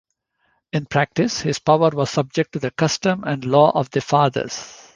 [0.73, 4.79] In practice, his power was subject to the custom and law of the fathers.